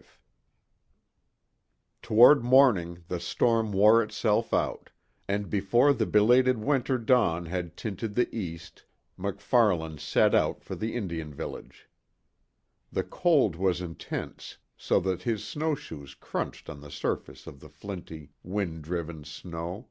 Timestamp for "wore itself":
3.70-4.54